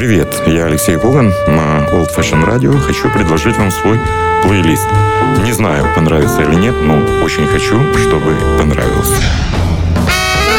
Привет, 0.00 0.34
я 0.46 0.64
Алексей 0.64 0.96
Коган 0.96 1.28
на 1.46 1.86
Old 1.92 2.08
Fashion 2.16 2.42
Radio. 2.48 2.74
Хочу 2.80 3.10
предложить 3.10 3.58
вам 3.58 3.70
свой 3.70 4.00
плейлист. 4.42 4.88
Не 5.44 5.52
знаю, 5.52 5.94
понравится 5.94 6.40
или 6.40 6.54
нет, 6.54 6.74
но 6.80 6.94
очень 7.22 7.46
хочу, 7.46 7.78
чтобы 7.98 8.34
понравился. 8.58 9.22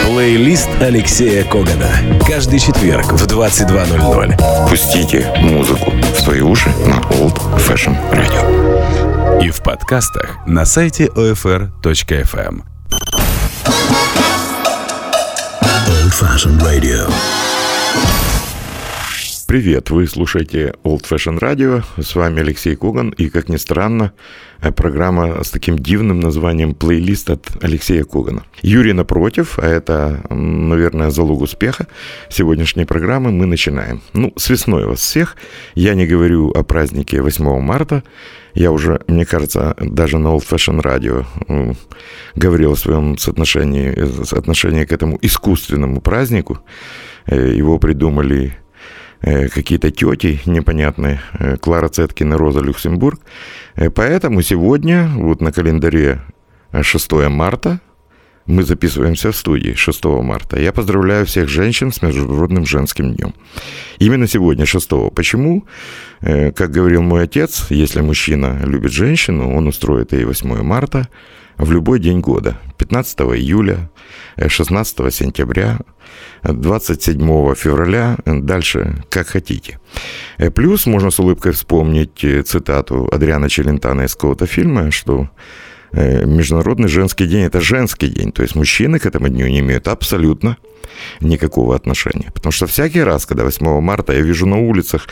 Плейлист 0.06 0.70
Алексея 0.80 1.44
Когана. 1.44 1.90
Каждый 2.28 2.60
четверг 2.60 3.14
в 3.14 3.26
22.00. 3.26 4.70
Пустите 4.70 5.34
музыку 5.40 5.90
в 5.90 6.20
свои 6.20 6.42
уши 6.42 6.70
на 6.86 7.00
Old 7.16 7.42
Fashion 7.58 7.98
Radio. 8.12 9.44
И 9.44 9.50
в 9.50 9.64
подкастах 9.64 10.38
на 10.46 10.66
сайте 10.66 11.08
OFR.FM. 11.08 12.62
Old 15.88 16.12
Fashion 16.12 16.62
Radio. 16.62 17.12
Привет, 19.52 19.90
вы 19.90 20.08
слушаете 20.08 20.76
Old 20.86 21.02
Fashion 21.02 21.38
Radio, 21.38 21.84
с 22.02 22.16
вами 22.16 22.40
Алексей 22.40 22.78
Коган, 22.78 23.10
и, 23.10 23.28
как 23.28 23.50
ни 23.50 23.58
странно, 23.58 24.14
э, 24.62 24.72
программа 24.72 25.44
с 25.44 25.50
таким 25.50 25.78
дивным 25.78 26.22
названием 26.22 26.74
«Плейлист 26.74 27.30
от 27.30 27.62
Алексея 27.62 28.06
Когана». 28.06 28.46
Юрий 28.62 28.94
напротив, 28.94 29.60
а 29.60 29.68
это, 29.68 30.24
наверное, 30.30 31.10
залог 31.10 31.42
успеха 31.42 31.88
сегодняшней 32.30 32.86
программы, 32.86 33.34
мы 33.34 33.46
начинаем. 33.46 34.02
Ну, 34.14 34.32
с 34.38 34.50
весной 34.50 34.86
вас 34.86 35.00
всех. 35.02 35.36
Я 35.76 35.96
не 35.96 36.08
говорю 36.08 36.52
о 36.52 36.64
празднике 36.64 37.22
8 37.22 37.60
марта, 37.60 38.04
я 38.54 38.72
уже, 38.72 39.02
мне 39.10 39.26
кажется, 39.26 39.76
даже 39.82 40.18
на 40.18 40.30
Old 40.30 40.48
Fashion 40.50 40.82
Radio 40.82 41.26
говорил 42.36 42.72
о 42.72 42.78
своем 42.78 43.18
соотношении, 43.18 44.24
соотношении 44.24 44.86
к 44.86 44.94
этому 44.94 45.20
искусственному 45.22 46.00
празднику. 46.00 46.60
Э, 47.26 47.54
его 47.54 47.80
придумали 47.80 48.54
Э, 48.54 48.71
какие-то 49.22 49.92
тети 49.92 50.40
непонятные, 50.46 51.22
э, 51.40 51.58
Клара 51.58 51.90
Цеткина, 51.90 52.38
Роза 52.38 52.60
Люксембург. 52.60 53.20
Э, 53.76 53.90
поэтому 53.90 54.42
сегодня, 54.42 55.10
вот 55.16 55.42
на 55.42 55.52
календаре 55.52 56.22
6 56.82 57.30
марта, 57.30 57.80
мы 58.48 58.64
записываемся 58.64 59.32
в 59.32 59.36
студии 59.36 59.74
6 59.76 60.22
марта. 60.24 60.60
Я 60.60 60.72
поздравляю 60.72 61.26
всех 61.26 61.48
женщин 61.48 61.92
с 61.92 62.02
Международным 62.02 62.66
женским 62.66 63.14
днем. 63.14 63.34
Именно 64.00 64.28
сегодня, 64.28 64.66
6 64.66 65.12
Почему? 65.14 65.66
Как 66.22 66.72
говорил 66.72 67.02
мой 67.04 67.24
отец, 67.24 67.68
если 67.70 68.02
мужчина 68.02 68.60
любит 68.66 68.92
женщину, 68.92 69.56
он 69.56 69.68
устроит 69.68 70.14
ей 70.14 70.26
8 70.26 70.64
марта 70.64 71.08
в 71.62 71.72
любой 71.72 72.00
день 72.00 72.20
года. 72.20 72.58
15 72.78 73.20
июля, 73.22 73.90
16 74.48 75.14
сентября, 75.14 75.80
27 76.44 77.56
февраля, 77.56 78.18
дальше 78.26 79.04
как 79.10 79.28
хотите. 79.28 79.80
Э, 80.38 80.50
плюс 80.50 80.88
можно 80.88 81.12
с 81.12 81.20
улыбкой 81.20 81.52
вспомнить 81.52 82.24
э, 82.24 82.42
цитату 82.42 83.08
Адриана 83.12 83.48
Челентана 83.48 84.02
из 84.02 84.16
какого-то 84.16 84.48
фильма, 84.48 84.92
что 84.92 85.22
э, 85.22 85.28
Международный 85.94 86.88
женский 86.88 87.28
день– 87.28 87.44
это 87.46 87.62
женский 87.62 88.08
день, 88.08 88.32
то 88.32 88.44
есть 88.44 88.56
мужчины 88.56 89.00
к 89.00 89.06
этому 89.06 89.30
дню 89.30 89.48
не 89.48 89.60
имеют 89.60 89.88
абсолютно 89.88 90.58
никакого 91.20 91.76
отношения. 91.76 92.32
Потому 92.34 92.52
что 92.52 92.68
всякий 92.68 93.02
раз, 93.02 93.26
когда 93.26 93.44
8 93.44 93.82
марта 93.82 94.14
я 94.14 94.22
вижу 94.22 94.46
на 94.46 94.58
улицах 94.58 95.08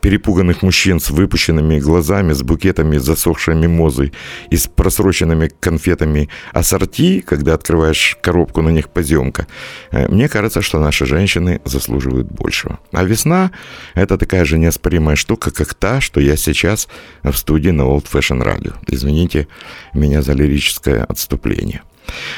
перепуганных 0.00 0.62
мужчин 0.62 1.00
с 1.00 1.10
выпущенными 1.10 1.78
глазами, 1.78 2.32
с 2.32 2.42
букетами 2.42 2.98
засохшей 2.98 3.54
мимозой 3.54 4.12
и 4.50 4.56
с 4.56 4.66
просроченными 4.66 5.50
конфетами 5.60 6.28
ассорти, 6.52 7.20
когда 7.20 7.54
открываешь 7.54 8.16
коробку, 8.20 8.62
на 8.62 8.70
них 8.70 8.88
поземка, 8.88 9.46
э, 9.90 10.08
мне 10.08 10.28
кажется, 10.28 10.62
что 10.62 10.78
наши 10.78 11.06
женщины 11.06 11.60
заслуживают 11.64 12.30
большего. 12.30 12.78
А 12.92 13.04
весна– 13.04 13.52
это 13.94 14.18
такая 14.18 14.44
же 14.44 14.58
неоспоримая 14.58 15.16
штука, 15.16 15.50
как 15.50 15.74
та, 15.74 16.00
что 16.00 16.20
я 16.20 16.36
сейчас 16.36 16.88
в 17.22 17.34
студии 17.34 17.70
на 17.70 17.82
Old 17.82 18.06
Fashion 18.12 18.42
Radio. 18.42 18.74
Извините 18.88 19.48
меня 19.94 20.21
за 20.22 20.32
лирическое 20.32 21.04
отступление. 21.04 21.82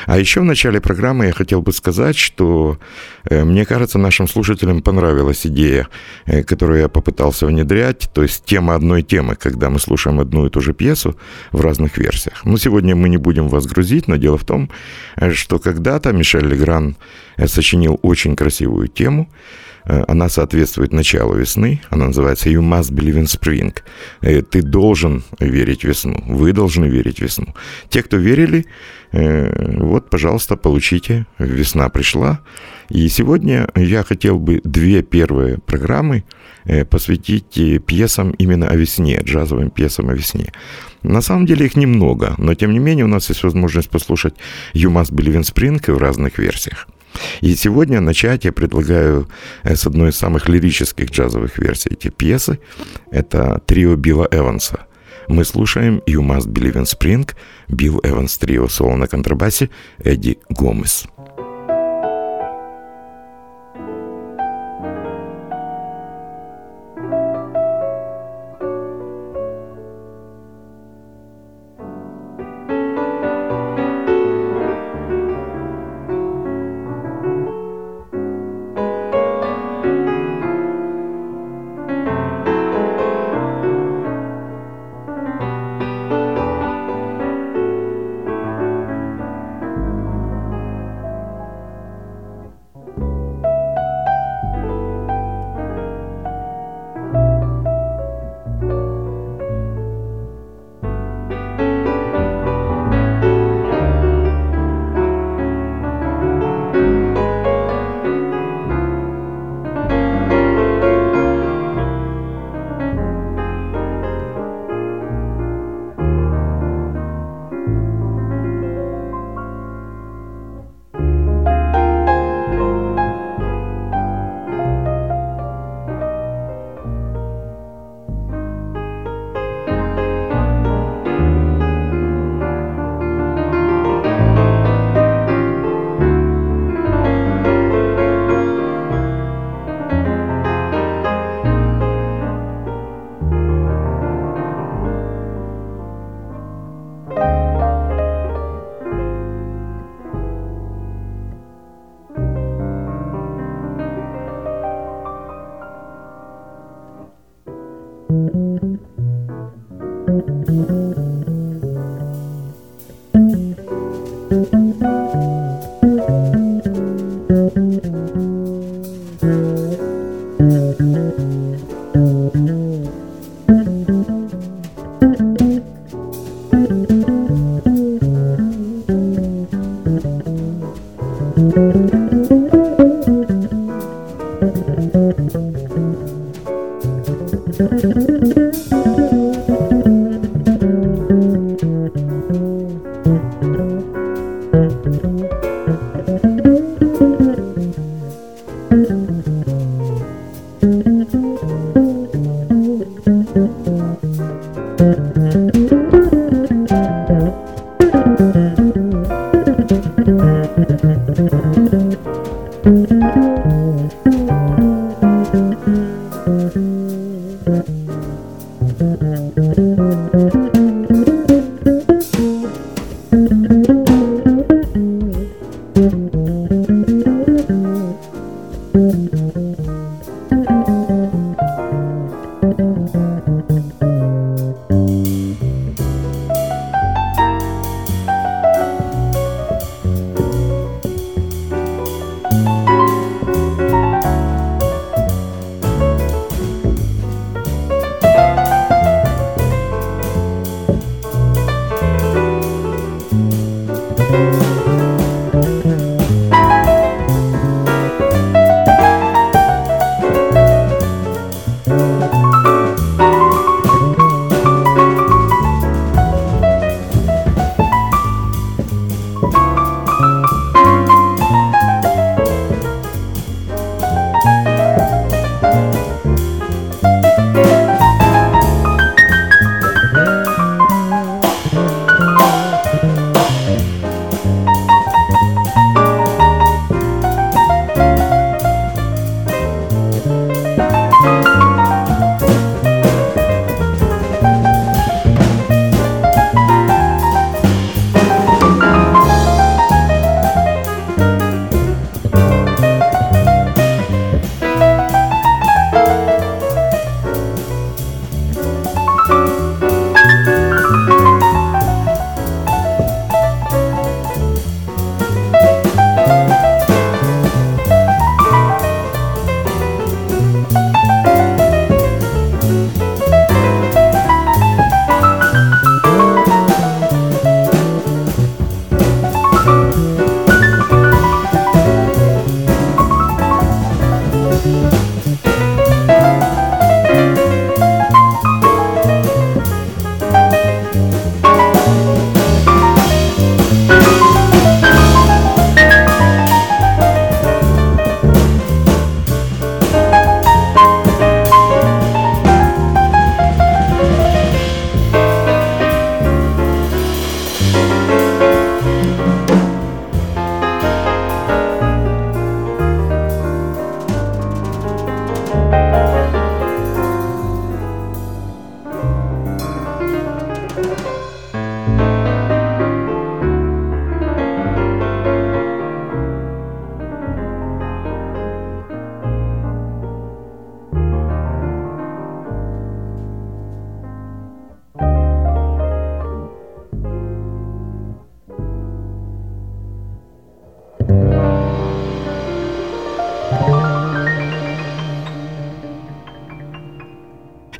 А 0.07 0.19
еще 0.19 0.41
в 0.41 0.45
начале 0.45 0.81
программы 0.81 1.27
я 1.27 1.33
хотел 1.33 1.63
бы 1.63 1.73
сказать, 1.73 2.17
что 2.17 2.79
э, 3.29 3.45
мне 3.45 3.65
кажется, 3.65 3.99
нашим 3.99 4.29
слушателям 4.29 4.83
понравилась 4.83 5.47
идея, 5.47 5.89
э, 6.27 6.43
которую 6.43 6.81
я 6.81 6.89
попытался 6.89 7.47
внедрять, 7.47 8.11
то 8.13 8.23
есть 8.23 8.45
тема 8.45 8.75
одной 8.75 9.03
темы, 9.03 9.37
когда 9.37 9.71
мы 9.71 9.79
слушаем 9.79 10.21
одну 10.21 10.47
и 10.47 10.51
ту 10.51 10.61
же 10.61 10.75
пьесу 10.75 11.17
в 11.53 11.61
разных 11.61 11.99
версиях. 11.99 12.45
Но 12.45 12.59
сегодня 12.59 12.95
мы 12.95 13.09
не 13.09 13.17
будем 13.17 13.49
вас 13.49 13.67
грузить, 13.67 14.09
но 14.09 14.17
дело 14.17 14.39
в 14.39 14.45
том, 14.45 14.71
э, 15.17 15.33
что 15.33 15.59
когда-то 15.59 16.13
Мишель 16.13 16.47
Легран 16.47 16.97
сочинил 17.47 17.99
очень 18.03 18.37
красивую 18.37 18.89
тему, 18.89 19.29
она 19.85 20.29
соответствует 20.29 20.93
началу 20.93 21.35
весны. 21.35 21.81
Она 21.91 22.07
называется 22.07 22.49
«You 22.49 22.61
must 22.61 22.93
believe 22.93 23.17
in 23.17 23.25
spring». 23.25 23.75
Ты 24.21 24.63
должен 24.63 25.25
верить 25.41 25.85
весну. 25.85 26.23
Вы 26.27 26.53
должны 26.53 26.87
верить 26.87 27.21
весну. 27.21 27.55
Те, 27.89 28.03
кто 28.03 28.17
верили, 28.17 28.67
Э, 29.15 29.77
вот, 29.79 30.11
пожалуйста, 30.11 30.57
получите. 30.57 31.27
Весна 31.39 31.89
пришла. 31.89 32.41
И 32.91 33.09
сегодня 33.09 33.69
я 33.77 34.03
хотел 34.03 34.39
бы 34.39 34.61
две 34.65 35.03
первые 35.03 35.59
программы 35.59 36.25
э, 36.65 36.85
посвятить 36.85 37.57
э, 37.59 37.79
пьесам 37.79 38.33
именно 38.33 38.69
о 38.69 38.77
весне, 38.77 39.21
джазовым 39.23 39.71
пьесам 39.71 40.09
о 40.09 40.15
весне. 40.15 40.53
На 41.05 41.21
самом 41.21 41.47
деле 41.47 41.67
их 41.67 41.77
немного, 41.77 42.35
но 42.39 42.55
тем 42.55 42.73
не 42.73 42.81
менее 42.81 43.05
у 43.05 43.09
нас 43.09 43.29
есть 43.29 43.45
возможность 43.45 43.91
послушать 43.91 44.35
«You 44.75 44.91
Must 44.91 45.13
Believe 45.13 45.37
in 45.37 45.43
Spring» 45.43 45.93
в 45.93 45.99
разных 45.99 46.39
версиях. 46.39 46.89
И 47.41 47.55
сегодня 47.55 48.01
начать 48.01 48.45
я 48.45 48.53
предлагаю 48.53 49.29
с 49.63 49.87
одной 49.87 50.11
из 50.11 50.17
самых 50.17 50.49
лирических 50.49 51.11
джазовых 51.11 51.59
версий 51.59 51.91
эти 51.93 52.09
пьесы. 52.09 52.59
Это 53.11 53.61
трио 53.67 53.97
Билла 53.97 54.29
Эванса– 54.31 54.87
мы 55.29 55.45
слушаем 55.45 56.03
«You 56.07 56.21
Must 56.21 56.49
Believe 56.49 56.75
in 56.75 56.85
Spring», 56.85 57.31
Билл 57.69 58.01
Эванс 58.03 58.37
Трио, 58.37 58.69
соло 58.69 58.97
на 58.97 59.07
контрабасе, 59.07 59.71
Эдди 59.99 60.39
Гомес. 60.51 61.07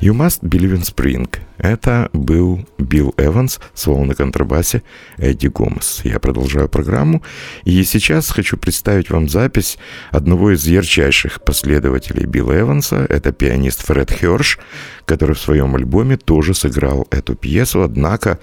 You 0.05 0.13
Must 0.13 0.43
Believe 0.43 0.77
in 0.77 0.83
Spring. 0.83 1.27
Это 1.57 2.11
был 2.13 2.63
Билл 2.77 3.15
Эванс, 3.17 3.59
соло 3.73 4.03
на 4.03 4.13
контрабасе 4.13 4.83
Эдди 5.17 5.47
Гомес. 5.47 6.01
Я 6.03 6.19
продолжаю 6.19 6.69
программу, 6.69 7.23
и 7.63 7.83
сейчас 7.83 8.29
хочу 8.29 8.55
представить 8.55 9.09
вам 9.09 9.27
запись 9.27 9.79
одного 10.11 10.53
из 10.53 10.67
ярчайших 10.67 11.43
последователей 11.43 12.27
Билла 12.27 12.59
Эванса. 12.59 13.07
Это 13.09 13.31
пианист 13.31 13.81
Фред 13.87 14.11
Херш, 14.11 14.59
который 15.05 15.33
в 15.33 15.39
своем 15.39 15.75
альбоме 15.75 16.17
тоже 16.17 16.53
сыграл 16.53 17.07
эту 17.09 17.33
пьесу, 17.33 17.81
однако 17.81 18.37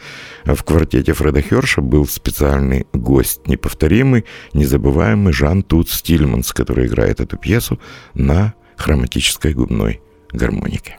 в 0.44 0.64
квартете 0.64 1.12
Фреда 1.12 1.42
Херша 1.42 1.80
был 1.80 2.08
специальный 2.08 2.88
гость, 2.92 3.46
неповторимый, 3.46 4.24
незабываемый 4.52 5.32
Жан 5.32 5.62
Тут 5.62 5.88
Стильманс, 5.90 6.52
который 6.52 6.88
играет 6.88 7.20
эту 7.20 7.36
пьесу 7.36 7.78
на 8.14 8.54
хроматической 8.76 9.54
губной 9.54 10.00
гармонике. 10.32 10.98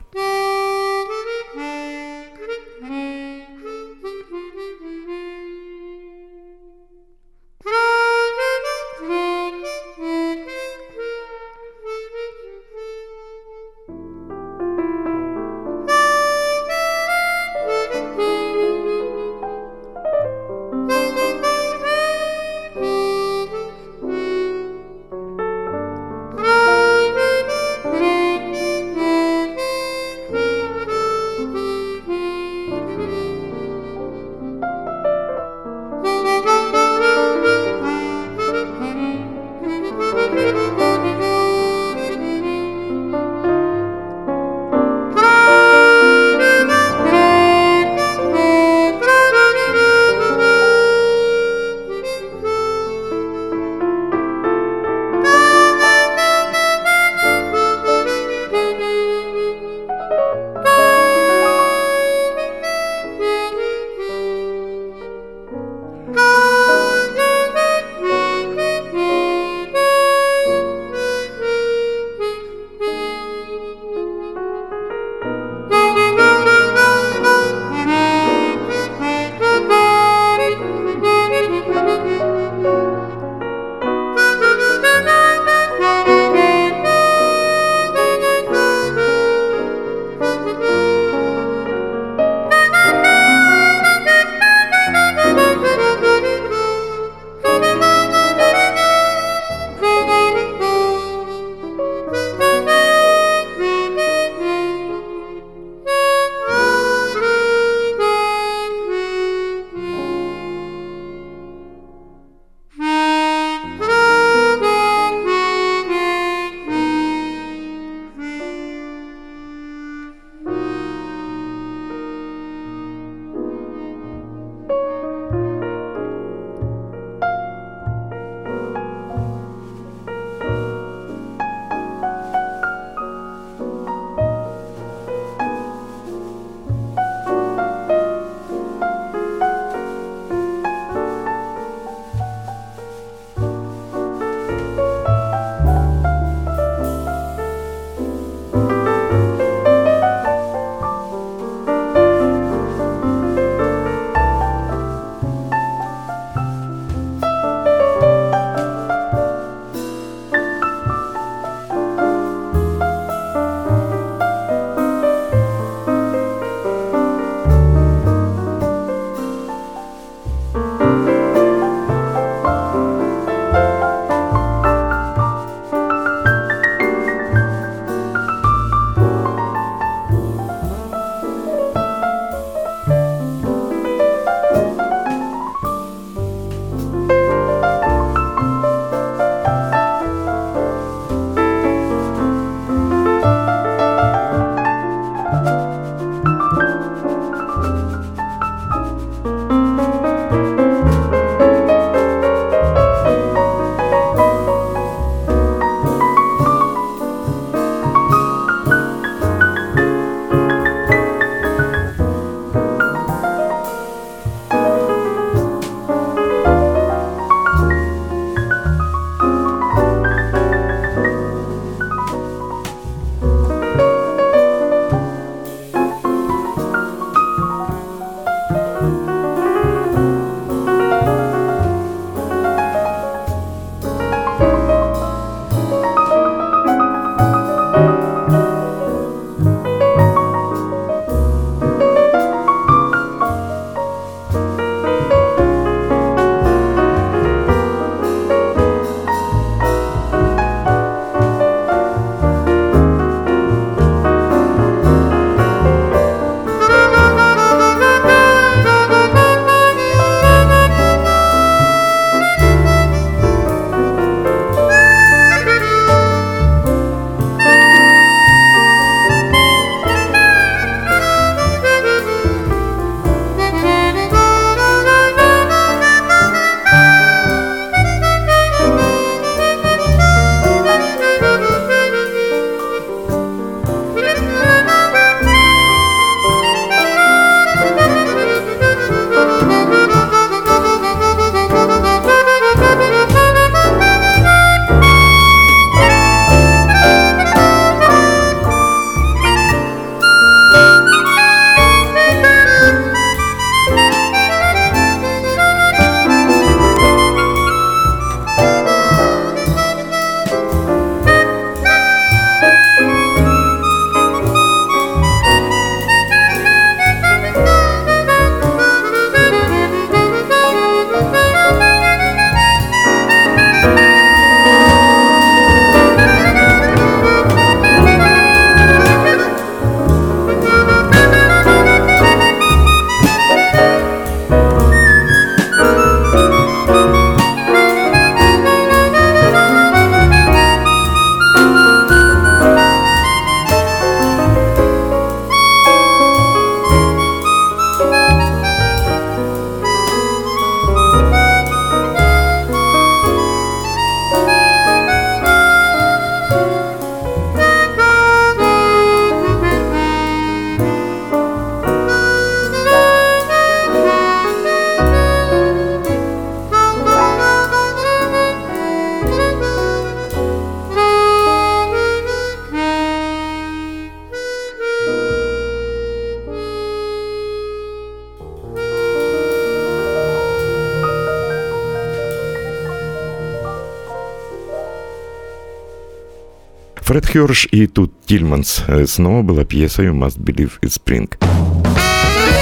Фред 387.03 387.12
Хёрш 387.12 387.48
и 387.51 387.67
тут 387.67 387.91
Тильманс. 388.05 388.63
Э, 388.67 388.86
снова 388.88 389.24
была 389.24 389.43
пьеса 389.43 389.83
«You 389.83 389.93
must 389.93 390.19
believe 390.19 390.51
it's 390.62 390.79
spring». 390.79 391.10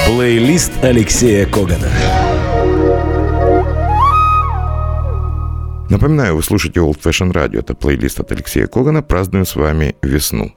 Плейлист 0.06 0.72
Алексея 0.82 1.46
Когана. 1.46 1.88
Напоминаю, 5.90 6.36
вы 6.36 6.42
слушаете 6.42 6.80
Old 6.80 7.00
Fashion 7.02 7.32
Radio. 7.32 7.58
Это 7.58 7.74
плейлист 7.74 8.20
от 8.20 8.32
Алексея 8.32 8.66
Когана. 8.66 9.02
Празднуем 9.02 9.46
с 9.46 9.56
вами 9.56 9.96
весну. 10.02 10.52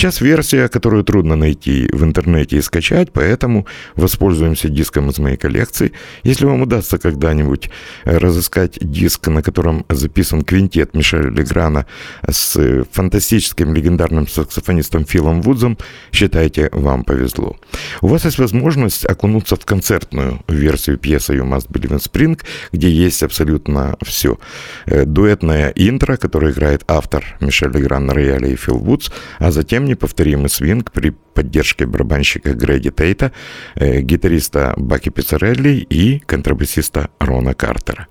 Сейчас 0.00 0.22
версия, 0.22 0.68
которую 0.68 1.04
трудно 1.04 1.36
найти 1.36 1.90
в 1.92 2.02
интернете 2.04 2.56
и 2.56 2.62
скачать, 2.62 3.12
поэтому 3.12 3.66
воспользуемся 3.96 4.70
диском 4.70 5.10
из 5.10 5.18
моей 5.18 5.36
коллекции. 5.36 5.92
Если 6.22 6.46
вам 6.46 6.62
удастся 6.62 6.96
когда-нибудь 6.96 7.68
э, 8.06 8.16
разыскать 8.16 8.78
диск, 8.80 9.28
на 9.28 9.42
котором 9.42 9.84
записан 9.90 10.40
квинтет 10.40 10.94
Мишеля 10.94 11.28
Леграна 11.28 11.84
с 12.26 12.86
фантастическим 12.90 13.74
легендарным 13.74 14.26
саксофонистом 14.26 15.04
Филом 15.04 15.42
Вудзом, 15.42 15.76
считайте, 16.12 16.70
вам 16.72 17.04
повезло. 17.04 17.58
У 18.00 18.06
вас 18.06 18.24
есть 18.24 18.38
возможность 18.38 19.04
окунуться 19.04 19.56
в 19.56 19.66
концертную 19.66 20.40
версию 20.48 20.96
пьесы 20.96 21.34
«You 21.34 21.44
Must 21.44 21.68
Believe 21.68 21.98
in 21.98 22.10
Spring», 22.10 22.40
где 22.72 22.88
есть 22.88 23.22
абсолютно 23.22 23.98
все– 24.02 24.38
Э, 24.86 25.04
дуэтное 25.04 25.72
интро, 25.76 26.16
которое 26.16 26.52
играет 26.52 26.82
автор 26.88 27.24
Мишель 27.40 27.70
Легран 27.72 28.06
на 28.06 28.14
рояле 28.14 28.52
и 28.52 28.56
Фил 28.56 28.78
Вудс, 28.78 29.10
а 29.38 29.50
затем 29.50 29.84
неповторимый 29.90 30.48
свинг 30.48 30.90
при 30.92 31.10
поддержке 31.10 31.86
барабанщика 31.86 32.54
Грэди 32.54 32.90
Тейта, 32.90 33.32
э, 33.74 34.00
гитариста 34.00 34.74
Баки 34.76 35.10
Пиццарелли 35.10 35.86
и 35.90 36.18
контрабасиста 36.20 37.10
Рона 37.18 37.54
Картера. 37.54 38.08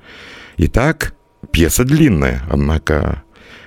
Итак, 0.58 1.16
пьеса 1.52 1.84
длинная, 1.84 2.44
однако 2.50 3.24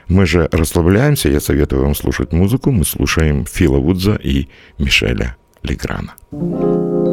мы 0.09 0.27
же 0.27 0.49
расслабляемся, 0.53 1.29
я 1.29 1.41
советую 1.41 1.83
вам 1.83 1.95
слушать 1.95 2.33
музыку. 2.33 2.71
Мы 2.71 2.85
слушаем 2.85 3.47
Фила 3.47 3.79
Вудза 3.79 4.17
и 4.23 4.49
Мишеля 4.79 5.37
Леграна. 5.63 6.15
Фил 6.31 6.41
Вудс 6.41 7.12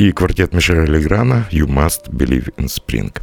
и 0.00 0.12
квартет 0.12 0.54
Мишеля 0.54 0.86
Леграна 0.86 1.46
«You 1.50 1.66
Must 1.66 2.08
Believe 2.10 2.54
in 2.56 2.68
Spring». 2.68 3.14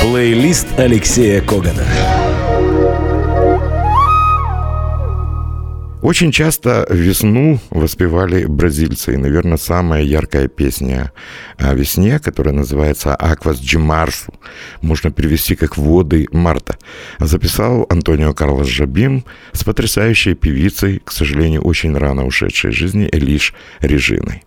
Плейлист 0.00 0.66
Алексея 0.78 1.42
Когана. 1.42 1.84
Очень 6.00 6.32
часто 6.32 6.86
весну 6.88 7.60
воспевали 7.68 8.46
бразильцы. 8.46 9.12
И, 9.12 9.18
наверное, 9.18 9.58
самая 9.58 10.04
яркая 10.04 10.48
песня 10.48 11.12
о 11.58 11.74
весне, 11.74 12.18
которая 12.18 12.54
называется 12.54 13.14
«Аквас 13.14 13.60
Джимарсу», 13.60 14.32
можно 14.80 15.10
перевести 15.10 15.54
как 15.54 15.76
«Воды 15.76 16.28
марта», 16.32 16.78
записал 17.18 17.84
Антонио 17.90 18.32
Карлос 18.32 18.68
Жабим 18.68 19.26
с 19.52 19.64
потрясающей 19.64 20.34
певицей, 20.34 21.02
к 21.04 21.12
сожалению, 21.12 21.60
очень 21.60 21.94
рано 21.94 22.24
ушедшей 22.24 22.70
из 22.70 22.76
жизни, 22.76 23.06
Элиш 23.12 23.52
Режиной. 23.80 24.42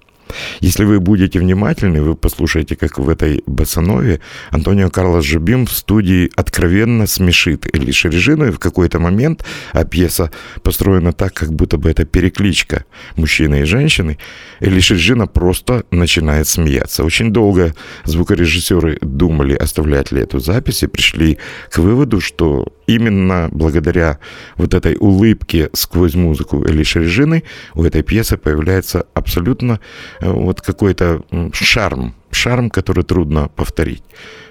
Если 0.60 0.84
вы 0.84 1.00
будете 1.00 1.40
внимательны, 1.40 2.02
вы 2.02 2.16
послушаете, 2.16 2.76
как 2.76 3.00
в 3.00 3.10
этой 3.10 3.44
басанове 3.46 4.20
Антонио 4.52 4.90
Карлос 4.90 5.26
Жубим 5.26 5.66
в 5.66 5.72
студии 5.72 6.32
откровенно 6.36 7.08
смешит 7.08 7.68
Элиша 7.74 8.10
Режину, 8.10 8.48
и 8.48 8.52
в 8.52 8.60
какой-то 8.60 9.00
момент, 9.00 9.46
а 9.74 9.86
пьеса 9.86 10.32
построена 10.64 11.14
так, 11.14 11.34
как 11.34 11.54
будто 11.54 11.78
бы 11.78 11.90
это 11.90 12.06
перекличка 12.06 12.86
мужчины 13.16 13.62
и 13.62 13.66
женщины, 13.66 14.18
Элиша 14.60 14.96
Режина 14.96 15.28
просто 15.28 15.84
начинает 15.92 16.48
смеяться. 16.48 17.04
Очень 17.04 17.32
долго 17.32 17.74
звукорежиссеры 18.06 18.98
думали, 19.02 19.56
оставлять 19.56 20.12
ли 20.12 20.22
эту 20.22 20.40
запись, 20.40 20.84
и 20.84 20.88
пришли 20.88 21.38
к 21.72 21.78
выводу, 21.78 22.22
что 22.22 22.68
именно 22.90 23.50
благодаря 23.52 24.18
вот 24.58 24.74
этой 24.74 24.96
улыбке 25.00 25.70
сквозь 25.74 26.16
музыку 26.16 26.64
Элиши 26.68 27.00
Режины 27.00 27.44
у 27.76 27.84
этой 27.84 28.02
пьесы 28.02 28.38
появляется 28.38 29.06
абсолютно 29.14 29.80
э, 30.22 30.32
вот 30.32 30.62
какой-то 30.62 31.24
шарм, 31.54 32.16
шарм, 32.32 32.70
который 32.70 33.04
трудно 33.04 33.48
повторить. 33.56 34.04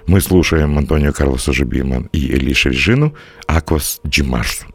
Мы 0.06 0.20
слушаем 0.20 0.78
Антонио 0.78 1.12
Карлоса 1.12 1.52
Жубима 1.52 2.08
и 2.12 2.32
Элиши 2.32 2.70
Режину 2.70 3.14
«Аквас 3.46 4.00
Джимарсу». 4.06 4.66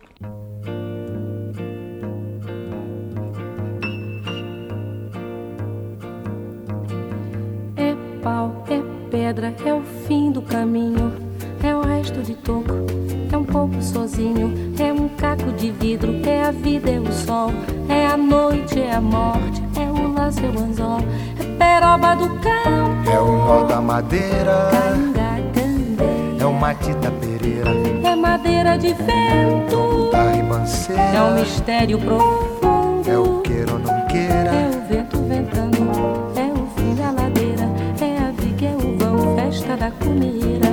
É 7.77 7.95
pau, 8.21 8.65
é 8.69 8.81
pedra, 9.09 9.55
é 9.65 9.73
o 9.73 9.83
fim 10.07 10.31
do 10.33 10.41
caminho, 10.41 11.02
sozinho, 14.13 14.53
é 14.79 14.93
um 14.93 15.09
caco 15.09 15.51
de 15.53 15.71
vidro, 15.71 16.21
é 16.25 16.43
a 16.43 16.51
vida, 16.51 16.91
é 16.91 16.99
o 16.99 17.11
sol, 17.11 17.51
é 17.89 18.05
a 18.05 18.15
noite, 18.15 18.79
é 18.79 18.93
a 18.93 19.01
morte, 19.01 19.61
é 19.75 19.89
o 19.89 20.13
laço, 20.13 20.39
é 20.39 20.49
o 20.49 20.63
anzol, 20.63 20.99
é 21.39 21.43
peroba 21.57 22.15
do 22.15 22.29
cão, 22.39 23.11
é 23.11 23.19
o 23.19 23.37
nó 23.37 23.63
da 23.63 23.81
madeira, 23.81 24.69
é 26.39 26.45
o 26.45 26.53
matita 26.53 27.11
pereira, 27.11 27.71
é 28.03 28.15
madeira 28.15 28.77
de 28.77 28.93
vento, 28.93 30.11
da 30.11 30.31
ribanceira, 30.31 31.01
é 31.01 31.21
um 31.21 31.39
mistério 31.39 31.99
profundo, 31.99 33.09
é 33.09 33.17
o 33.17 33.41
queira 33.41 33.73
ou 33.73 33.79
não 33.79 34.07
queira, 34.07 34.51
é 34.51 34.69
o 34.69 34.87
vento 34.87 35.17
ventando, 35.23 35.77
é 36.37 36.51
o 36.51 36.67
fim 36.75 36.95
da 36.95 37.11
ladeira, 37.11 37.69
é 37.99 38.17
a 38.17 38.31
viga, 38.31 38.67
é 38.67 38.75
o 38.75 38.97
vão, 38.97 39.35
festa 39.35 39.75
da 39.75 39.91
comida. 39.91 40.72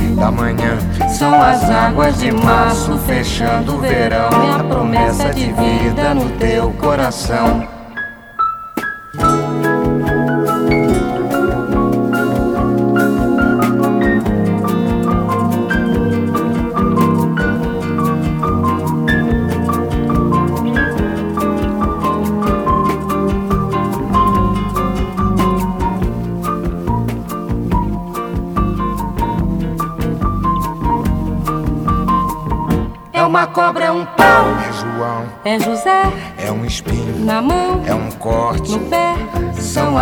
da 0.21 0.29
manhã. 0.29 0.77
São 1.09 1.41
as 1.41 1.67
águas 1.67 2.19
de 2.19 2.31
março 2.31 2.95
fechando 2.99 3.75
o 3.75 3.79
verão. 3.79 4.29
É 4.29 4.59
a 4.59 4.63
promessa 4.63 5.33
de 5.33 5.51
vida 5.51 6.13
no 6.13 6.29
teu 6.37 6.71
coração. 6.73 7.67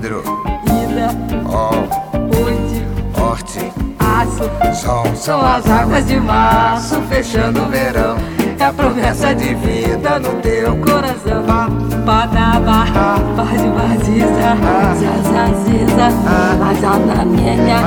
Hidro. 0.00 0.22
Ida. 0.64 1.10
Ol. 1.44 1.84
Horte. 2.32 2.80
Horte. 3.20 3.72
Aço. 3.98 4.50
Sol. 4.74 5.04
São 5.14 5.44
as 5.44 5.68
águas 5.68 6.06
de 6.06 6.18
março 6.18 7.02
fechando 7.02 7.62
o 7.62 7.66
verão. 7.66 8.16
É 8.58 8.64
a 8.64 8.72
promessa 8.72 9.34
de 9.34 9.54
vida 9.54 10.18
no 10.18 10.40
teu 10.40 10.74
coração. 10.76 11.44
Badaba, 12.06 12.86
Bazibaziza, 13.36 14.56
Zazaziza, 14.96 16.08
Azanamenya, 16.70 17.80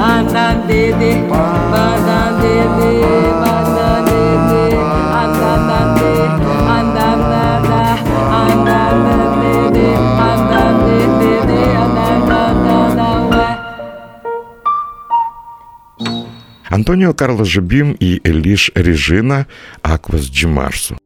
Andandede, 0.00 1.20
Bandandede, 1.28 2.88
Bandandede, 3.30 3.57
Антонио 16.68 17.14
Карлос 17.14 17.48
Жубим 17.48 17.92
и 17.92 18.20
Элиш 18.24 18.70
Режина 18.74 19.46
«Аквас 19.82 20.22
Джимарсу». 20.22 20.98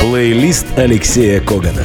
Плейлист 0.00 0.66
Алексея 0.76 1.40
Когана. 1.40 1.84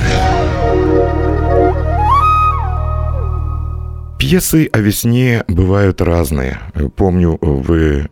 Пьесы 4.18 4.70
о 4.72 4.80
весне 4.80 5.44
бывают 5.48 6.02
разные. 6.02 6.60
Помню, 6.96 7.38
вы 7.42 8.10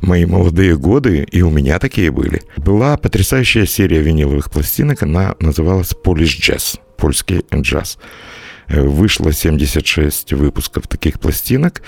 мои 0.00 0.24
молодые 0.24 0.76
годы, 0.76 1.26
и 1.30 1.42
у 1.42 1.50
меня 1.50 1.78
такие 1.78 2.10
были, 2.10 2.42
была 2.56 2.96
потрясающая 2.96 3.66
серия 3.66 4.00
виниловых 4.00 4.50
пластинок, 4.50 5.02
она 5.02 5.34
называлась 5.40 5.92
Polish 6.04 6.38
Jazz, 6.38 6.78
польский 6.96 7.44
джаз. 7.54 7.98
Вышло 8.70 9.32
76 9.32 10.32
выпусков 10.32 10.86
таких 10.86 11.18
пластинок. 11.18 11.82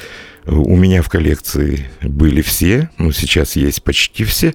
У 0.44 0.76
меня 0.76 1.02
в 1.02 1.08
коллекции 1.08 1.88
были 2.02 2.42
все, 2.42 2.90
ну, 2.98 3.12
сейчас 3.12 3.54
есть 3.54 3.84
почти 3.84 4.24
все. 4.24 4.54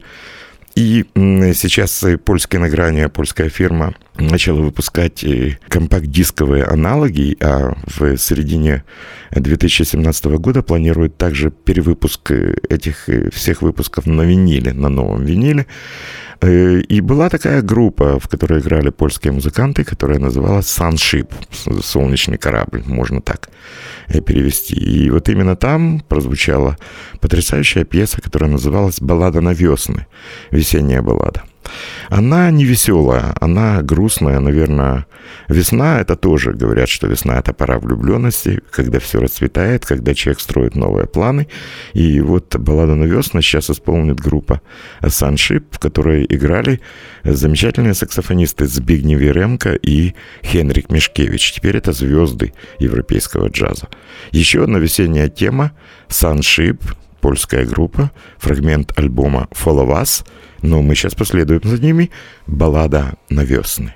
И 0.75 1.05
сейчас 1.15 2.03
польская 2.25 2.59
награния, 2.59 3.07
польская 3.09 3.49
фирма 3.49 3.95
начала 4.19 4.61
выпускать 4.61 5.23
э, 5.23 5.57
компакт-дисковые 5.67 6.63
аналоги, 6.63 7.37
а 7.41 7.75
в 7.85 8.17
середине 8.17 8.83
2017 9.31 10.25
года 10.25 10.61
планирует 10.61 11.17
также 11.17 11.51
перевыпуск 11.51 12.31
э, 12.31 12.55
этих 12.69 13.09
э, 13.09 13.29
всех 13.31 13.61
выпусков 13.61 14.05
на 14.05 14.21
виниле, 14.23 14.73
на 14.73 14.89
новом 14.89 15.25
виниле. 15.25 15.65
И 16.43 17.01
была 17.01 17.29
такая 17.29 17.63
группа, 17.63 18.19
в 18.19 18.27
которой 18.27 18.59
играли 18.59 18.91
польские 18.91 19.33
музыканты, 19.33 19.83
которая 19.83 20.19
называлась 20.19 20.67
Sunship, 20.67 21.31
солнечный 21.81 22.37
корабль, 22.37 22.83
можно 22.85 23.21
так 23.21 23.49
перевести. 24.07 24.75
И 24.75 25.09
вот 25.09 25.29
именно 25.29 25.55
там 25.55 25.99
прозвучала 26.07 26.77
потрясающая 27.21 27.85
пьеса, 27.85 28.21
которая 28.21 28.51
называлась 28.51 29.01
«Баллада 29.01 29.41
на 29.41 29.51
весны», 29.51 30.05
весенняя 30.51 31.01
баллада. 31.01 31.41
Она 32.09 32.51
не 32.51 32.65
веселая, 32.65 33.35
она 33.41 33.81
грустная, 33.81 34.39
наверное. 34.39 35.05
Весна— 35.49 35.99
это 36.01 36.15
тоже, 36.15 36.53
говорят, 36.53 36.89
что 36.89 37.07
весна— 37.07 37.37
это 37.39 37.53
пора 37.53 37.79
влюбленности, 37.79 38.61
когда 38.71 38.99
все 38.99 39.19
расцветает, 39.19 39.85
когда 39.85 40.13
человек 40.13 40.39
строит 40.39 40.75
новые 40.75 41.07
планы. 41.07 41.47
И 41.93 42.21
вот 42.21 42.55
«Баллада 42.55 42.95
на 42.95 43.05
весна» 43.05 43.41
сейчас 43.41 43.69
исполнит 43.69 44.19
группа 44.19 44.61
«Саншип», 45.05 45.75
в 45.75 45.79
которой 45.79 46.25
играли 46.29 46.81
замечательные 47.23 47.93
саксофонисты 47.93 48.67
Збигнев 48.67 49.19
Еремко 49.19 49.73
и 49.73 50.13
Хенрик 50.43 50.89
Мишкевич. 50.89 51.51
Теперь 51.51 51.77
это 51.77 51.91
звезды 51.91 52.53
европейского 52.79 53.49
джаза. 53.49 53.87
Еще 54.31 54.63
одна 54.63 54.79
весенняя 54.79 55.29
тема 55.29 55.71
«Саншип», 56.07 56.81
польская 57.21 57.65
группа, 57.65 58.11
фрагмент 58.37 58.97
альбома 58.97 59.47
«Follow 59.51 60.01
Us», 60.01 60.25
но 60.61 60.81
мы 60.81 60.95
сейчас 60.95 61.15
последуем 61.15 61.61
за 61.63 61.81
ними. 61.81 62.11
Баллада 62.47 63.15
на 63.29 63.41
весны. 63.41 63.93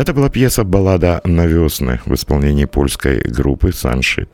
Это 0.00 0.14
была 0.14 0.30
пьеса 0.30 0.64
«Баллада 0.64 1.20
на 1.24 1.44
весны» 1.44 2.00
в 2.06 2.14
исполнении 2.14 2.64
польской 2.64 3.20
группы 3.20 3.68
«Sunship». 3.68 4.28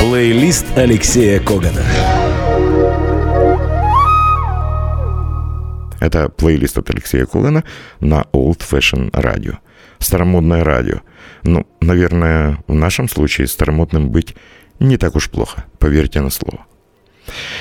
Плейлист 0.00 0.66
Алексея 0.76 1.38
Когана. 1.38 1.84
Это 6.00 6.28
плейлист 6.30 6.76
от 6.78 6.90
Алексея 6.90 7.26
Кулена 7.26 7.62
на 8.00 8.22
Old 8.32 8.58
Fashion 8.68 9.12
Radio. 9.12 9.58
Старомодное 10.00 10.64
радио. 10.64 11.02
Ну, 11.44 11.64
наверное, 11.80 12.58
в 12.66 12.74
нашем 12.74 13.08
случае 13.08 13.46
старомодным 13.46 14.10
быть 14.10 14.34
не 14.80 14.96
так 14.96 15.14
уж 15.14 15.30
плохо, 15.30 15.66
поверьте 15.78 16.20
на 16.20 16.30
слово. 16.30 16.66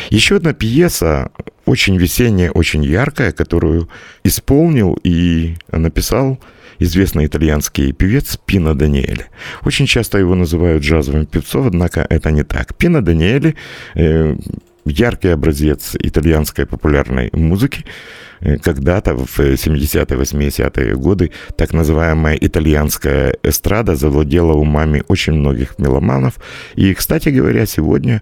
Еще 0.09 0.37
одна 0.37 0.53
пьеса, 0.53 1.29
очень 1.65 1.97
весенняя, 1.97 2.49
очень 2.49 2.83
яркая, 2.83 3.31
которую 3.31 3.89
исполнил 4.23 4.97
и 5.03 5.55
написал 5.71 6.39
известный 6.79 7.25
итальянский 7.25 7.91
певец 7.91 8.37
Пино 8.45 8.73
Даниэле. 8.73 9.27
Очень 9.63 9.85
часто 9.85 10.17
его 10.17 10.35
называют 10.35 10.83
джазовым 10.83 11.25
певцом, 11.25 11.67
однако 11.67 12.05
это 12.09 12.31
не 12.31 12.43
так. 12.43 12.75
Пино 12.75 13.01
Даниэле 13.01 13.55
э, 13.95 14.35
яркий 14.85 15.29
образец 15.29 15.95
итальянской 15.99 16.65
популярной 16.65 17.29
музыки, 17.33 17.85
когда-то 18.61 19.15
в 19.15 19.39
70-е, 19.39 20.17
80-е 20.17 20.95
годы 20.95 21.31
так 21.55 21.73
называемая 21.73 22.37
итальянская 22.39 23.37
эстрада 23.43 23.95
завладела 23.95 24.53
умами 24.53 25.03
очень 25.07 25.33
многих 25.33 25.79
меломанов. 25.79 26.33
И, 26.75 26.93
кстати 26.93 27.29
говоря, 27.29 27.65
сегодня, 27.65 28.21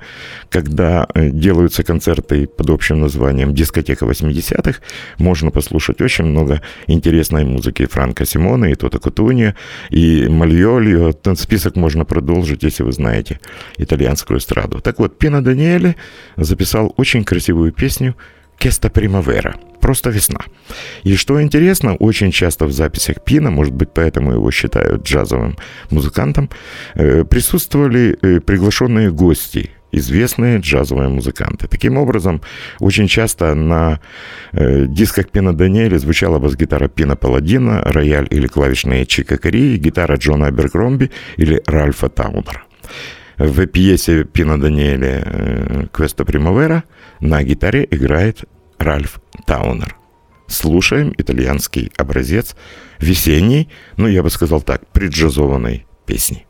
когда 0.49 1.07
э, 1.13 1.29
делаются 1.29 1.83
концерты 1.83 2.47
под 2.47 2.69
общим 2.69 2.99
названием 2.99 3.53
«Дискотека 3.53 4.05
80-х», 4.05 4.79
можно 5.17 5.51
послушать 5.51 6.01
очень 6.01 6.25
много 6.25 6.61
интересной 6.87 7.43
музыки 7.43 7.85
Франко 7.85 8.25
Симона 8.25 8.65
и 8.65 8.75
Тота 8.75 8.99
Кутуния, 8.99 9.55
и 9.89 10.27
Мальолио. 10.27 11.13
Список 11.35 11.75
можно 11.75 12.05
продолжить, 12.05 12.63
если 12.63 12.83
вы 12.83 12.91
знаете 12.91 13.39
итальянскую 13.77 14.39
эстраду. 14.39 14.81
Так 14.81 14.99
вот, 14.99 15.17
Пино 15.17 15.41
Даниэле 15.41 15.95
записал 16.37 16.93
очень 16.97 17.23
красивую 17.23 17.71
песню 17.71 18.15
«Кеста 18.61 18.89
Примавера» 18.89 19.55
просто 19.81 20.11
весна. 20.11 20.39
И 21.03 21.15
что 21.15 21.41
интересно, 21.41 21.95
очень 21.95 22.31
часто 22.31 22.65
в 22.65 22.71
записях 22.71 23.15
Пина, 23.25 23.49
может 23.49 23.73
быть, 23.73 23.89
поэтому 23.93 24.33
его 24.33 24.51
считают 24.51 25.01
джазовым 25.01 25.55
музыкантом, 25.89 26.47
э, 26.93 27.23
присутствовали 27.23 28.15
э, 28.21 28.39
приглашенные 28.39 29.09
гости, 29.11 29.71
известные 29.91 30.59
джазовые 30.59 31.09
музыканты. 31.09 31.67
Таким 31.67 31.97
образом, 31.97 32.41
очень 32.79 33.07
часто 33.07 33.55
на 33.55 33.99
э, 34.51 34.85
дисках 34.85 35.29
Пина 35.29 35.53
Даниэля 35.53 35.97
звучала 35.97 36.37
бас-гитара 36.37 36.87
Пина 36.87 37.15
Паладина, 37.15 37.81
рояль 37.83 38.27
или 38.29 38.45
клавишные 38.45 39.07
Чика 39.07 39.37
Кори, 39.37 39.77
гитара 39.77 40.17
Джона 40.17 40.47
Абергромби 40.47 41.09
или 41.37 41.63
Ральфа 41.65 42.09
Таунера. 42.09 42.61
В 43.37 43.65
пьесе 43.65 44.23
Пина 44.23 44.61
Даниэля 44.61 45.87
«Квеста 45.91 46.25
Примавера» 46.25 46.83
на 47.19 47.43
гитаре 47.43 47.87
играет 47.89 48.43
Ральф 48.83 49.21
Таунер. 49.45 49.95
Слушаем 50.47 51.13
итальянский 51.17 51.91
образец 51.97 52.55
весенней, 52.99 53.69
ну, 53.97 54.07
я 54.07 54.21
бы 54.21 54.29
сказал 54.29 54.61
так, 54.61 54.85
преджазованной 54.87 55.85
песни. 56.05 56.45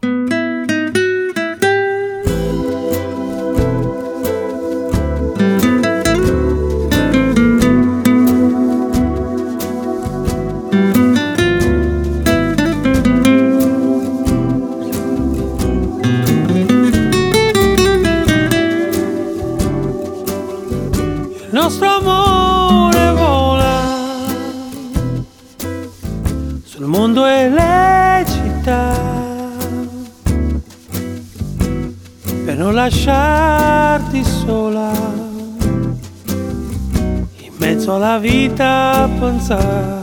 Vita 38.21 39.03
a 39.03 39.09
pensare. 39.19 39.99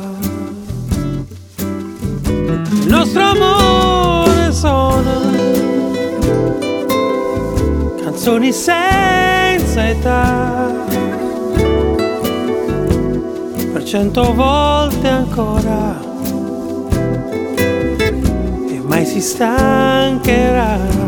Il 2.82 2.88
nostro 2.88 3.22
amore 3.22 4.52
sono 4.52 5.12
canzoni 8.02 8.52
senza 8.52 9.88
età. 9.88 10.74
Per 13.72 13.84
cento 13.84 14.34
volte 14.34 15.08
ancora 15.08 16.00
e 18.68 18.80
mai 18.84 19.06
si 19.06 19.20
stancherà. 19.20 20.98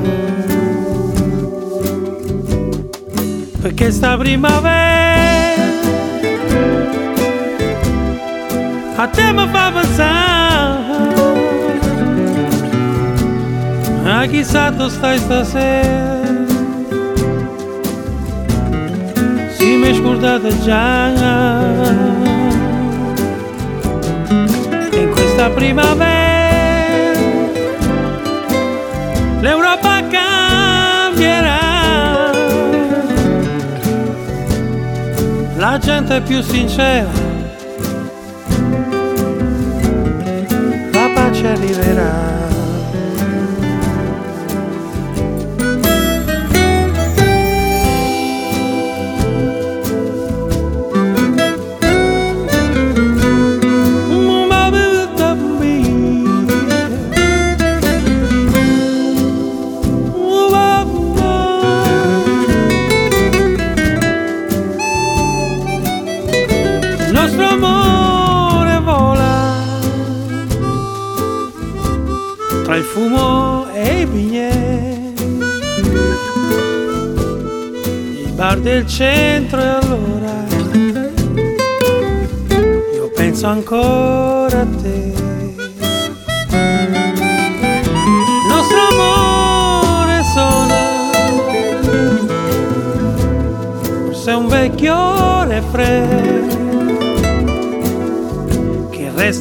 perché 3.61 3.91
sta 3.91 4.17
primavera 4.17 4.90
אתם 9.05 9.39
עבר 9.39 9.81
וצר. 9.81 10.77
Achisado 14.23 14.87
está 14.89 15.15
esta 15.15 15.45
ser. 15.45 16.41
Se 19.57 19.69
me 19.81 19.91
scordate 19.95 20.51
già 20.67 20.89
In 25.01 25.09
questa 25.15 25.49
primavera 25.51 27.19
L'Europa 29.41 29.95
cambierà 30.15 31.63
La 35.57 35.79
gente 35.79 36.17
è 36.17 36.21
più 36.21 36.43
sincera. 36.43 37.20
that 41.97 41.99
I 41.99 42.30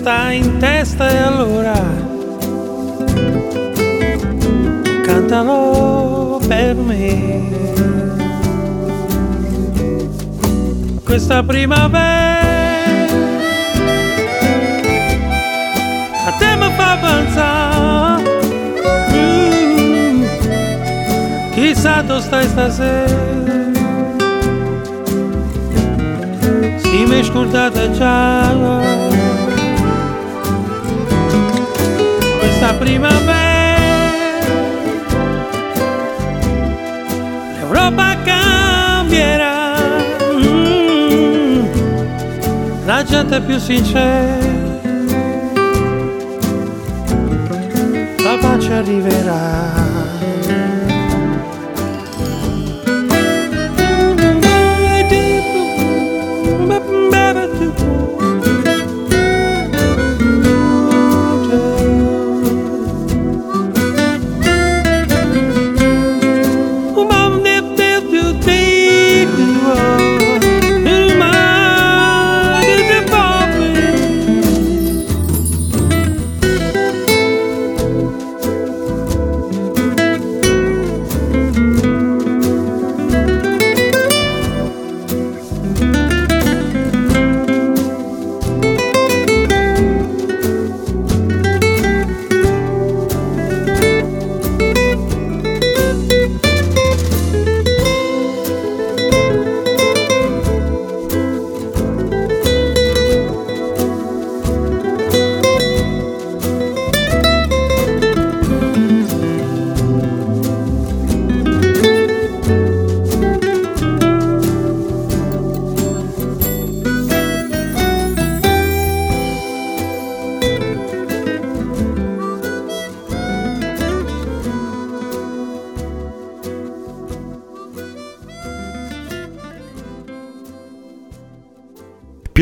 resta 0.09 0.31
in 0.31 0.57
testa 0.57 1.07
e 1.09 1.17
allora 1.17 1.79
cantano 5.03 6.39
per 6.47 6.75
me. 6.75 7.47
Questa 11.03 11.43
primavera 11.43 12.39
a 16.25 16.31
te 16.39 16.55
mi 16.55 16.71
fa 16.75 16.97
pensare. 17.01 18.23
Mm, 19.13 20.23
chissà 21.53 22.01
dove 22.01 22.21
stai 22.21 22.47
stasera. 22.47 23.27
Si 26.77 27.05
mi 27.05 27.19
è 27.19 27.23
scordata 27.23 27.91
già 27.91 29.08
primavera. 32.89 33.37
L'Europa 37.57 38.17
cambierà, 38.23 39.75
mm, 40.33 41.65
la 42.85 43.03
gente 43.03 43.41
più 43.41 43.59
sincera. 43.59 44.37
La 48.23 48.37
pace 48.41 48.73
arriverà. 48.73 49.88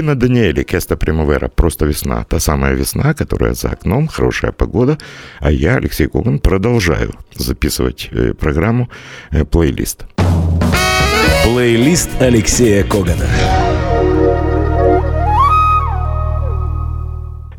Пино 0.07 0.15
Даниэли, 0.15 0.63
Кеста 0.63 0.95
Примавера, 0.95 1.49
просто 1.49 1.85
весна. 1.85 2.23
Та 2.23 2.39
самая 2.39 2.75
весна, 2.75 3.13
которая 3.13 3.53
за 3.53 3.71
окном, 3.71 4.07
хорошая 4.07 4.53
погода. 4.53 4.97
А 5.41 5.51
я, 5.51 5.75
Алексей 5.75 6.07
Коган, 6.07 6.39
продолжаю 6.39 7.11
записывать 7.35 8.07
э, 8.13 8.33
программу 8.33 8.87
э, 9.31 9.43
«Плейлист». 9.43 10.05
Плейлист 11.43 12.09
Алексея 12.21 12.85
Когана. 12.85 13.27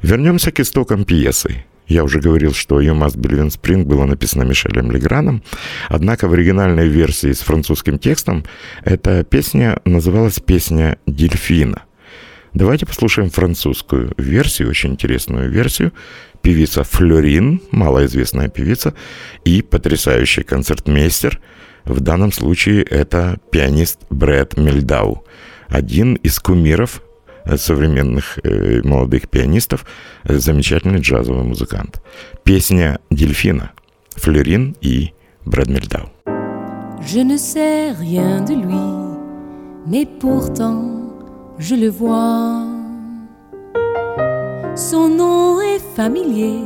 Вернемся 0.02 0.50
к 0.50 0.60
истокам 0.60 1.04
пьесы. 1.04 1.66
Я 1.86 2.02
уже 2.02 2.18
говорил, 2.18 2.54
что 2.54 2.80
«You 2.80 2.94
must 2.94 3.18
believe 3.18 3.42
in 3.42 3.50
spring» 3.50 3.84
было 3.84 4.06
написано 4.06 4.44
Мишелем 4.44 4.90
Леграном, 4.90 5.42
однако 5.90 6.28
в 6.28 6.32
оригинальной 6.32 6.88
версии 6.88 7.32
с 7.32 7.40
французским 7.40 7.98
текстом 7.98 8.44
эта 8.84 9.22
песня 9.22 9.80
называлась 9.84 10.40
«Песня 10.40 10.96
дельфина». 11.06 11.82
Давайте 12.58 12.86
послушаем 12.86 13.30
французскую 13.30 14.14
версию, 14.16 14.70
очень 14.70 14.90
интересную 14.90 15.48
версию. 15.48 15.92
Певица 16.42 16.82
Флорин, 16.82 17.62
малоизвестная 17.70 18.48
певица, 18.48 18.94
и 19.44 19.62
потрясающий 19.62 20.42
концертмейстер. 20.42 21.40
В 21.84 22.00
данном 22.00 22.32
случае 22.32 22.82
это 22.82 23.38
пианист 23.52 24.00
Брэд 24.10 24.56
Мельдау, 24.56 25.24
один 25.68 26.14
из 26.14 26.40
кумиров 26.40 27.00
современных 27.54 28.40
э, 28.42 28.80
молодых 28.82 29.28
пианистов, 29.28 29.86
замечательный 30.24 30.98
джазовый 30.98 31.44
музыкант. 31.44 32.02
Песня 32.42 32.98
«Дельфина», 33.08 33.70
Флорин 34.16 34.76
и 34.80 35.12
Брэд 35.44 35.68
Мельдау. 35.68 36.10
Je 37.06 37.22
ne 37.22 37.36
sais 37.36 37.92
rien 37.92 38.44
de 38.44 38.54
lui, 38.54 39.86
mais 39.86 40.04
pourtant 40.20 40.97
je 41.58 41.74
le 41.74 41.88
vois. 41.88 42.62
Son 44.76 45.08
nom 45.08 45.60
est 45.60 45.80
familier 45.96 46.62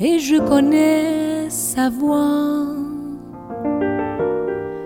et 0.00 0.18
je 0.18 0.36
connais 0.36 1.50
sa 1.50 1.90
voix. 1.90 2.66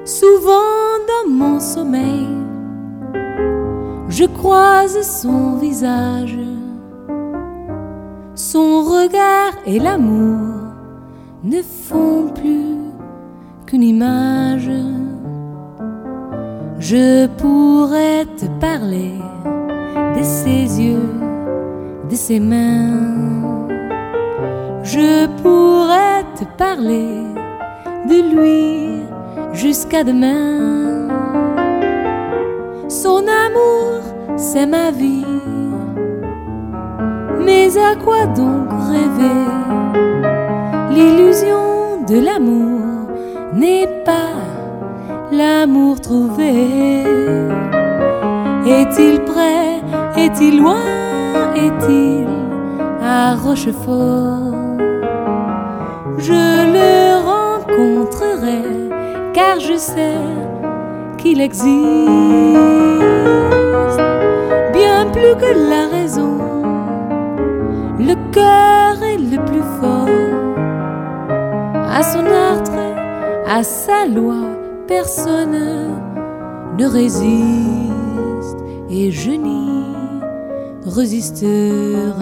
Souvent 0.05 0.99
dans 1.11 1.31
mon 1.31 1.61
sommeil, 1.61 2.27
je 4.09 4.25
croise 4.25 5.01
son 5.03 5.57
visage, 5.57 6.39
son 8.35 8.83
regard 8.83 9.53
et 9.65 9.79
l'amour 9.79 10.57
ne 11.45 11.63
font 11.63 12.29
plus 12.35 12.77
qu'une 13.67 13.85
image. 13.85 14.71
Je 16.85 17.29
pourrais 17.29 18.25
te 18.25 18.47
parler 18.59 19.15
de 20.19 20.23
ses 20.25 20.83
yeux, 20.83 21.15
de 22.11 22.17
ses 22.17 22.41
mains. 22.41 23.69
Je 24.83 25.29
pourrais 25.41 26.25
te 26.35 26.45
parler 26.59 27.23
de 28.09 28.35
lui 28.35 29.01
jusqu'à 29.53 30.03
demain. 30.03 31.07
Son 32.89 33.27
amour, 33.47 34.01
c'est 34.37 34.67
ma 34.67 34.91
vie. 34.91 35.25
Mais 37.47 37.79
à 37.79 37.95
quoi 37.95 38.27
donc 38.27 38.69
rêver? 38.91 39.47
L'illusion 40.91 42.03
de 42.09 42.19
l'amour 42.19 43.07
n'est 43.55 43.87
pas 44.05 44.52
l'amour 45.33 46.01
trouvé. 46.01 47.03
Est-il 48.67 49.21
près 49.25 49.81
Est-il 50.17 50.59
loin? 50.59 50.85
Est-il 51.57 52.27
à 53.03 53.35
Rochefort? 53.35 54.53
Je 56.19 56.45
le 56.77 56.93
rencontrerai 57.33 58.63
car 59.33 59.59
je 59.59 59.77
sais 59.77 60.21
qu'il 61.19 61.41
existe 61.41 61.73
bien 64.73 65.07
plus 65.13 65.35
que 65.43 65.71
la 65.71 65.89
raison. 65.89 66.39
Le 67.99 68.15
cœur 68.31 69.03
est 69.03 69.19
le 69.19 69.39
plus 69.45 69.67
fort. 69.81 70.09
À 71.91 72.03
son 72.03 72.25
ordre, 72.27 72.79
à 73.49 73.63
sa 73.63 74.07
loi 74.07 74.62
personne 74.87 75.97
ne 76.79 76.87
résiste. 76.87 78.59
Et 78.91 79.11
je 79.11 79.31
n'y 79.31 79.83
résisterai 80.87 82.13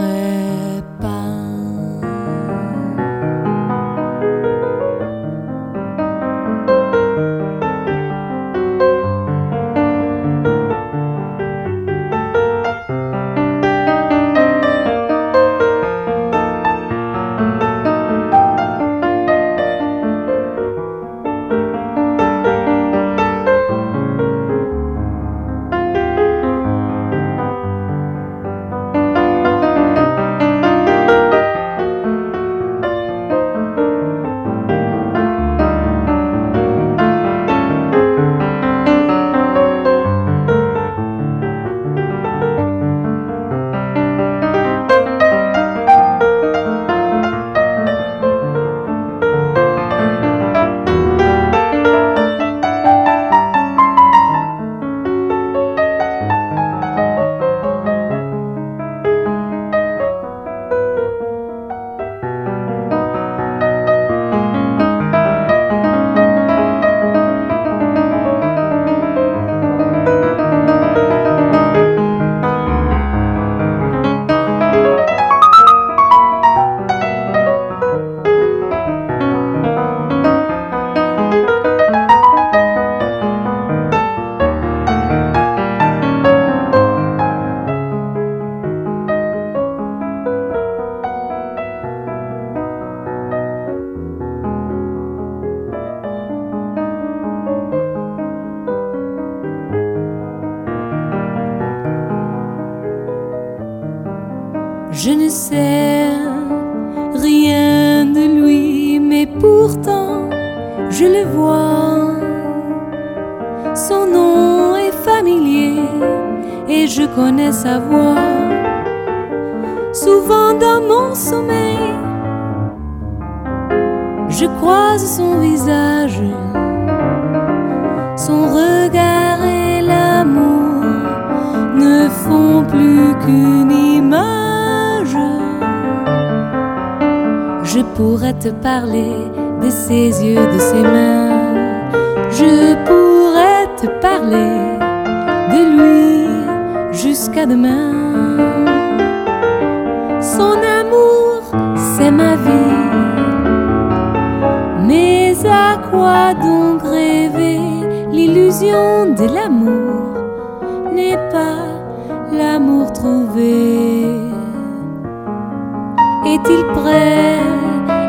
Est-il 166.42 166.64
près? 166.68 167.38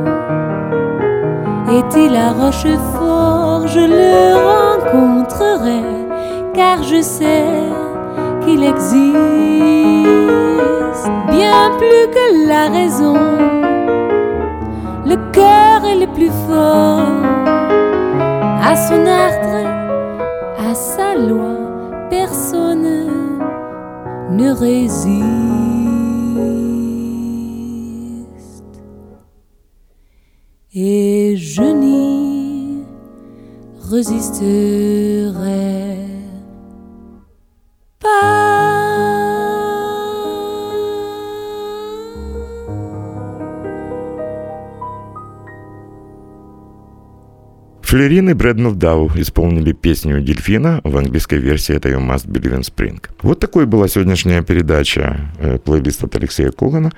Est-il 1.70 2.16
à 2.16 2.32
Rochefort? 2.32 3.68
Je 3.68 3.80
le 3.80 4.34
rencontrerai 4.50 5.82
car 6.54 6.82
je 6.82 7.00
sais 7.02 7.44
qu'il 8.44 8.64
existe 8.64 9.06
bien 11.30 11.70
plus 11.78 12.06
que 12.14 12.48
la 12.48 12.68
raison. 12.68 13.16
Le 15.04 15.16
cœur 15.30 15.84
est 15.88 16.00
le 16.00 16.08
plus 16.14 16.32
fort 16.48 17.02
à 18.64 18.74
son 18.74 19.06
ordre, 19.06 19.68
à 20.68 20.74
sa 20.74 21.14
loi, 21.14 21.54
personne 22.10 23.08
ne 24.30 24.50
résiste. 24.50 25.65
Résisterai 33.96 35.86
Флерин 47.80 48.28
и 48.28 48.34
Брэд 48.34 48.58
Мелдау 48.58 49.10
исполнили 49.14 49.72
песню 49.72 50.20
«Дельфина», 50.20 50.80
в 50.84 50.96
английской 50.98 51.38
версии 51.38 51.74
это 51.74 51.88
«You 51.88 52.00
Must 52.00 52.26
Believe 52.26 52.58
in 52.58 52.60
Spring». 52.60 53.02
Вот 53.22 53.40
такой 53.40 53.64
была 53.64 53.88
сегодняшняя 53.88 54.42
передача, 54.42 55.32
э, 55.38 55.58
плейлист 55.58 56.04
от 56.04 56.14
Алексея 56.16 56.50
Когана. 56.50 56.92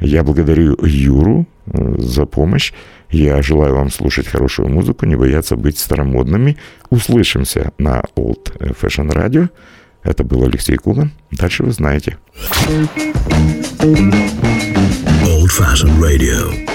Я 0.00 0.22
благодарю 0.22 0.76
Юру 0.82 1.46
э, 1.66 1.94
за 1.98 2.26
помощь. 2.26 2.72
Я 3.10 3.42
желаю 3.42 3.74
вам 3.74 3.90
слушать 3.90 4.26
хорошую 4.28 4.68
музыку, 4.68 5.06
не 5.06 5.16
бояться 5.16 5.56
быть 5.56 5.78
старомодными. 5.78 6.56
Услышимся 6.90 7.72
на 7.78 8.02
Old 8.16 8.52
Fashion 8.80 9.10
Radio. 9.10 9.48
Это 10.02 10.24
был 10.24 10.44
Алексей 10.44 10.76
Куган. 10.76 11.12
Дальше 11.30 11.62
вы 11.64 11.72
знаете. 11.72 12.16
Old 15.24 15.48
Fashion 15.48 15.98
Radio. 16.00 16.68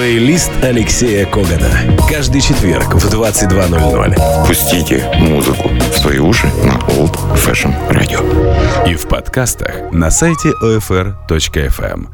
Плейлист 0.00 0.50
Алексея 0.62 1.26
Когана. 1.26 1.70
Каждый 2.08 2.40
четверг 2.40 2.94
в 2.94 3.14
22.00. 3.14 4.46
Пустите 4.46 5.04
музыку 5.18 5.68
в 5.68 5.98
свои 5.98 6.18
уши 6.18 6.46
на 6.64 6.78
Old 6.94 7.19
Fashion 7.34 7.72
Radio. 7.90 8.20
И 8.86 8.94
в 8.94 9.06
подкастах 9.06 9.92
на 9.92 10.10
сайте 10.10 10.50
OFR.FM. 10.62 12.10